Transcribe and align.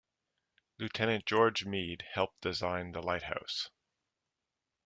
Lieutenant 0.79 1.27
George 1.27 1.63
Meade 1.63 2.03
helped 2.15 2.41
design 2.41 2.91
the 2.91 3.03
lighthouse. 3.03 3.69